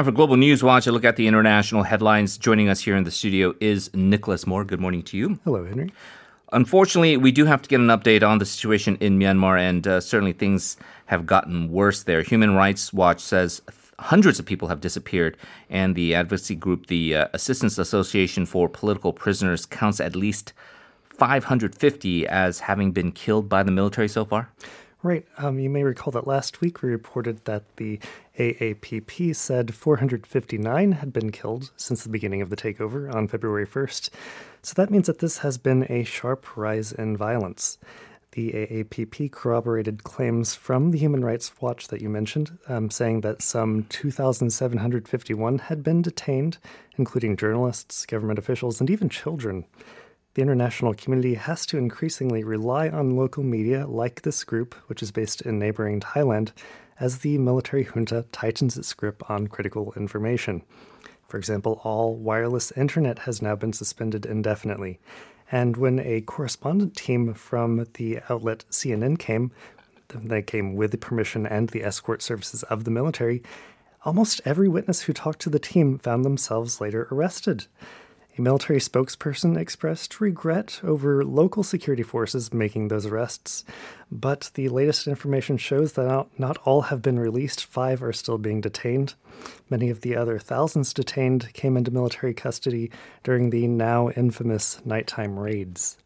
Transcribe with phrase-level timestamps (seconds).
[0.00, 0.86] Time for Global News Watch.
[0.86, 2.38] A look at the international headlines.
[2.38, 4.64] Joining us here in the studio is Nicholas Moore.
[4.64, 5.38] Good morning to you.
[5.44, 5.92] Hello, Henry.
[6.54, 10.00] Unfortunately, we do have to get an update on the situation in Myanmar, and uh,
[10.00, 12.22] certainly things have gotten worse there.
[12.22, 13.60] Human Rights Watch says
[13.98, 15.36] hundreds of people have disappeared,
[15.68, 20.54] and the advocacy group, the uh, Assistance Association for Political Prisoners, counts at least
[21.10, 24.50] 550 as having been killed by the military so far.
[25.02, 25.26] Right.
[25.38, 27.98] Um, you may recall that last week we reported that the
[28.38, 34.10] AAPP said 459 had been killed since the beginning of the takeover on February 1st.
[34.62, 37.78] So that means that this has been a sharp rise in violence.
[38.32, 43.40] The AAPP corroborated claims from the Human Rights Watch that you mentioned, um, saying that
[43.40, 46.58] some 2,751 had been detained,
[46.98, 49.64] including journalists, government officials, and even children
[50.40, 55.10] the international community has to increasingly rely on local media like this group, which is
[55.10, 56.52] based in neighboring Thailand,
[56.98, 60.62] as the military junta tightens its grip on critical information.
[61.28, 64.98] For example, all wireless internet has now been suspended indefinitely.
[65.52, 69.52] And when a correspondent team from the outlet CNN came,
[70.08, 73.42] they came with the permission and the escort services of the military,
[74.06, 77.66] almost every witness who talked to the team found themselves later arrested.
[78.40, 83.66] A military spokesperson expressed regret over local security forces making those arrests,
[84.10, 87.66] but the latest information shows that not all have been released.
[87.66, 89.12] Five are still being detained.
[89.68, 92.90] Many of the other thousands detained came into military custody
[93.24, 95.98] during the now infamous nighttime raids.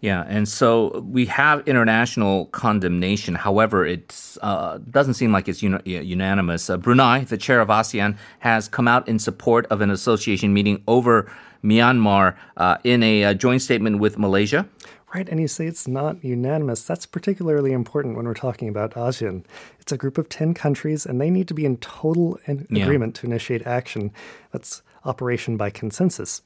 [0.00, 3.34] Yeah, and so we have international condemnation.
[3.34, 6.70] However, it uh, doesn't seem like it's uni- unanimous.
[6.70, 10.80] Uh, Brunei, the chair of ASEAN, has come out in support of an association meeting
[10.86, 11.32] over
[11.64, 14.68] Myanmar uh, in a uh, joint statement with Malaysia.
[15.14, 16.82] Right, and you say it's not unanimous.
[16.82, 19.44] That's particularly important when we're talking about ASEAN.
[19.78, 22.82] It's a group of 10 countries, and they need to be in total in- yeah.
[22.82, 24.12] agreement to initiate action.
[24.50, 26.42] That's operation by consensus.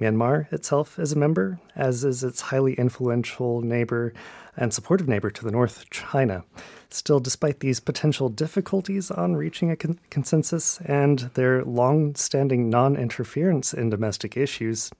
[0.00, 4.12] Myanmar itself is a member, as is its highly influential neighbor
[4.58, 6.44] and supportive neighbor to the north, China.
[6.90, 12.96] Still, despite these potential difficulties on reaching a con- consensus and their long standing non
[12.96, 14.90] interference in domestic issues,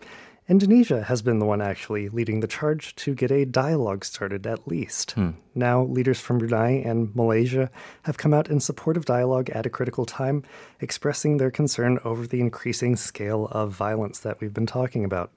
[0.49, 4.67] Indonesia has been the one actually leading the charge to get a dialogue started at
[4.67, 5.11] least.
[5.11, 5.33] Hmm.
[5.55, 7.71] Now, leaders from Brunei and Malaysia
[8.05, 10.43] have come out in support of dialogue at a critical time,
[10.81, 15.33] expressing their concern over the increasing scale of violence that we've been talking about.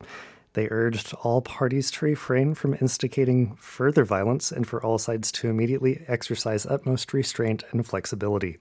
[0.54, 5.50] They urged all parties to refrain from instigating further violence and for all sides to
[5.50, 8.58] immediately exercise utmost restraint and flexibility.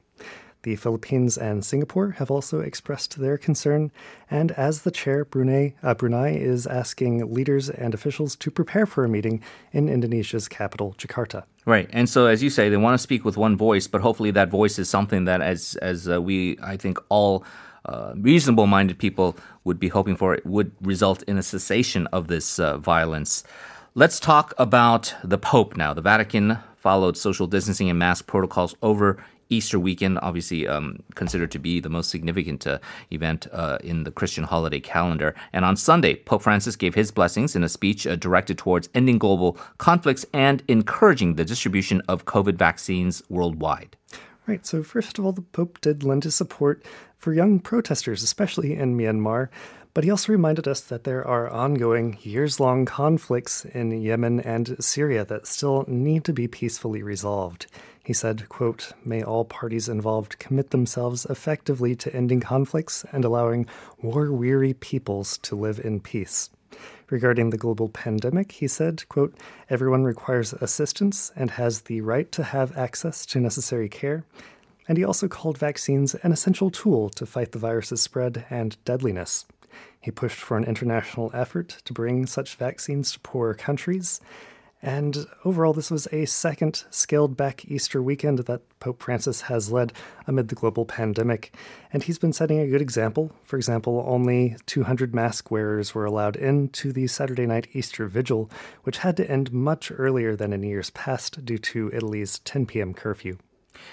[0.62, 3.91] The Philippines and Singapore have also expressed their concern,
[4.31, 9.03] and as the chair, Brunei, uh, Brunei is asking leaders and officials to prepare for
[9.03, 11.45] a meeting in Indonesia's capital, Jakarta.
[11.65, 14.33] Right, and so as you say, they want to speak with one voice, but hopefully
[14.33, 17.43] that voice is something that, as as uh, we, I think, all
[17.84, 22.58] uh, reasonable-minded people would be hoping for, it would result in a cessation of this
[22.58, 23.44] uh, violence.
[23.94, 25.94] Let's talk about the Pope now.
[25.94, 31.58] The Vatican followed social distancing and mask protocols over Easter weekend, obviously um, considered to
[31.58, 32.78] be the most significant uh,
[33.10, 35.34] event uh, in the Christian holiday calendar.
[35.52, 39.18] And on Sunday, Pope Francis gave his blessings in a speech uh, directed towards ending
[39.18, 43.97] global conflicts and encouraging the distribution of COVID vaccines worldwide.
[44.50, 44.66] Right.
[44.66, 46.84] So, first of all, the Pope did lend his support
[47.15, 49.49] for young protesters, especially in Myanmar.
[49.94, 54.75] But he also reminded us that there are ongoing, years long conflicts in Yemen and
[54.83, 57.69] Syria that still need to be peacefully resolved.
[58.03, 63.69] He said, quote, May all parties involved commit themselves effectively to ending conflicts and allowing
[64.03, 66.50] war weary peoples to live in peace.
[67.10, 69.34] Regarding the global pandemic, he said, quote,
[69.69, 74.25] Everyone requires assistance and has the right to have access to necessary care.
[74.87, 79.45] And he also called vaccines an essential tool to fight the virus's spread and deadliness.
[80.01, 84.21] He pushed for an international effort to bring such vaccines to poorer countries
[84.82, 89.92] and overall, this was a second scaled back Easter weekend that Pope Francis has led
[90.27, 91.54] amid the global pandemic.
[91.92, 93.30] And he's been setting a good example.
[93.42, 98.50] For example, only 200 mask wearers were allowed into the Saturday night Easter vigil,
[98.84, 102.94] which had to end much earlier than in years past due to Italy's 10 p.m.
[102.94, 103.36] curfew.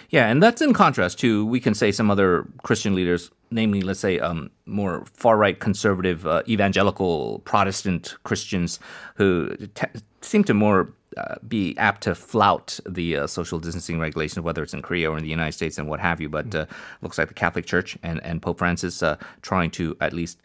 [0.09, 3.99] Yeah, and that's in contrast to, we can say, some other Christian leaders, namely, let's
[3.99, 8.79] say, um, more far right conservative uh, evangelical Protestant Christians
[9.15, 9.87] who te-
[10.27, 14.73] seem to more uh, be apt to flout the uh, social distancing regulations, whether it's
[14.73, 16.29] in Korea or in the United States and what have you.
[16.29, 16.65] But uh,
[17.01, 20.37] looks like the Catholic Church and, and Pope Francis uh, trying to at least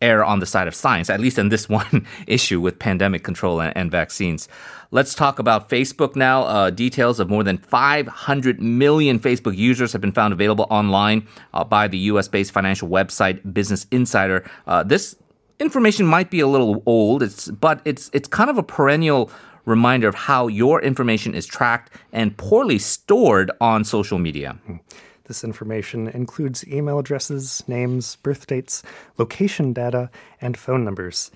[0.00, 3.60] err on the side of science, at least in this one issue with pandemic control
[3.60, 4.48] and, and vaccines.
[4.90, 6.42] Let's talk about Facebook now.
[6.44, 11.64] Uh, details of more than 500 million Facebook users have been found available online uh,
[11.64, 14.48] by the US based financial website Business Insider.
[14.66, 15.16] Uh, this
[15.60, 19.30] information might be a little old, it's, but it's, it's kind of a perennial
[19.64, 24.58] reminder of how your information is tracked and poorly stored on social media.
[24.66, 24.76] Hmm.
[25.24, 28.82] This information includes email addresses, names, birth dates,
[29.18, 30.10] location data,
[30.40, 31.30] and phone numbers.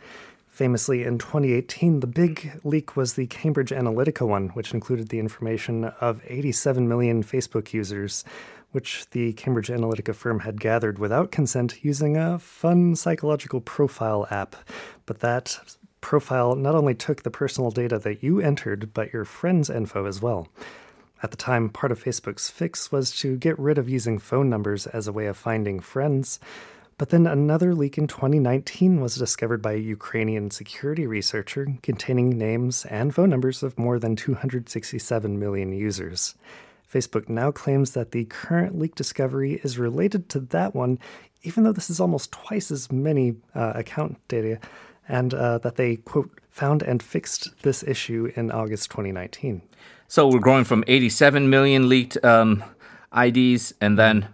[0.48, 5.84] Famously, in 2018, the big leak was the Cambridge Analytica one, which included the information
[6.00, 8.24] of 87 million Facebook users,
[8.72, 14.56] which the Cambridge Analytica firm had gathered without consent using a fun psychological profile app.
[15.06, 15.58] But that
[16.00, 20.20] profile not only took the personal data that you entered, but your friends' info as
[20.20, 20.48] well.
[21.22, 24.88] At the time, part of Facebook's fix was to get rid of using phone numbers
[24.88, 26.40] as a way of finding friends.
[26.98, 32.84] But then another leak in 2019 was discovered by a Ukrainian security researcher containing names
[32.86, 36.34] and phone numbers of more than 267 million users.
[36.92, 40.98] Facebook now claims that the current leak discovery is related to that one,
[41.42, 44.58] even though this is almost twice as many uh, account data,
[45.08, 49.62] and uh, that they, quote, found and fixed this issue in August 2019.
[50.06, 52.62] So we're growing from 87 million leaked um,
[53.16, 54.28] IDs and then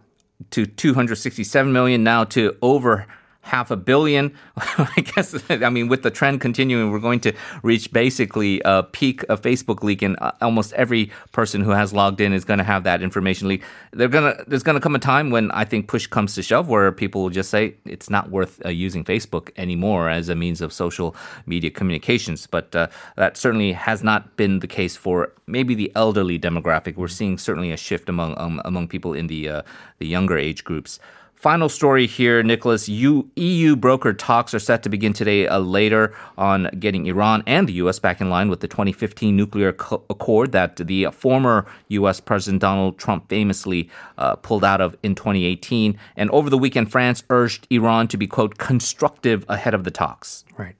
[0.50, 3.06] to 267 million, now to over
[3.48, 4.34] half a billion.
[4.56, 9.24] I guess, I mean, with the trend continuing, we're going to reach basically a peak
[9.28, 12.64] of Facebook leak, and uh, almost every person who has logged in is going to
[12.64, 13.62] have that information leak.
[13.96, 16.92] Gonna, there's going to come a time when I think push comes to shove where
[16.92, 20.72] people will just say it's not worth uh, using Facebook anymore as a means of
[20.72, 21.16] social
[21.46, 22.46] media communications.
[22.46, 26.96] But uh, that certainly has not been the case for maybe the elderly demographic.
[26.96, 29.62] We're seeing certainly a shift among um, among people in the uh,
[29.98, 31.00] the younger age groups.
[31.38, 32.88] Final story here, Nicholas.
[32.88, 37.68] EU, EU broker talks are set to begin today uh, later on getting Iran and
[37.68, 38.00] the U.S.
[38.00, 42.18] back in line with the 2015 nuclear co- accord that the former U.S.
[42.18, 43.88] President Donald Trump famously
[44.18, 45.96] uh, pulled out of in 2018.
[46.16, 50.44] And over the weekend, France urged Iran to be, quote, constructive ahead of the talks.
[50.56, 50.74] Right.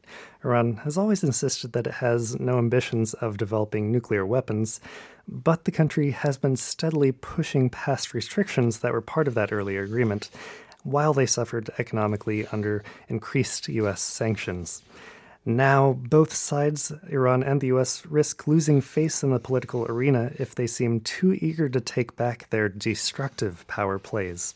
[0.44, 4.80] Iran has always insisted that it has no ambitions of developing nuclear weapons,
[5.26, 9.82] but the country has been steadily pushing past restrictions that were part of that earlier
[9.82, 10.30] agreement,
[10.84, 14.00] while they suffered economically under increased U.S.
[14.00, 14.82] sanctions.
[15.44, 20.54] Now, both sides, Iran and the US, risk losing face in the political arena if
[20.54, 24.54] they seem too eager to take back their destructive power plays.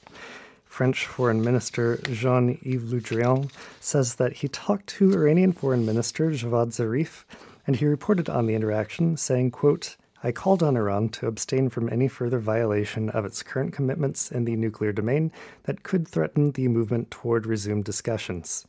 [0.73, 6.31] French Foreign Minister Jean Yves Le Drian says that he talked to Iranian Foreign Minister
[6.31, 7.25] Javad Zarif,
[7.67, 11.93] and he reported on the interaction, saying, quote, I called on Iran to abstain from
[11.93, 15.31] any further violation of its current commitments in the nuclear domain
[15.65, 18.67] that could threaten the movement toward resumed discussions.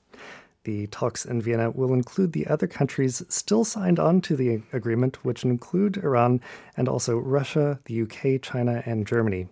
[0.65, 5.23] The talks in Vienna will include the other countries still signed on to the agreement,
[5.23, 6.41] which include Iran
[6.75, 9.47] and also Russia, the UK, China, and Germany.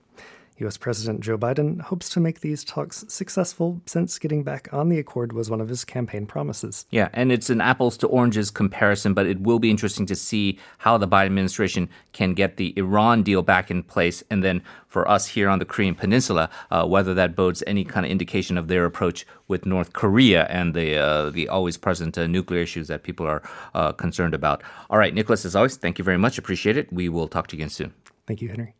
[0.66, 5.00] US President Joe Biden hopes to make these talks successful since getting back on the
[5.00, 6.86] accord was one of his campaign promises.
[6.90, 10.60] Yeah, and it's an apples to oranges comparison, but it will be interesting to see
[10.80, 14.24] how the Biden administration can get the Iran deal back in place.
[14.30, 18.06] And then for us here on the Korean Peninsula, uh, whether that bodes any kind
[18.06, 22.28] of indication of their approach with North Korea and the, uh, the always present uh,
[22.28, 23.42] nuclear issues that people are
[23.74, 24.64] uh, concerned about.
[24.90, 26.38] All right, Nicholas, as always, thank you very much.
[26.38, 26.92] Appreciate it.
[26.92, 27.94] We will talk to you again soon.
[28.28, 28.76] Thank you, Henry.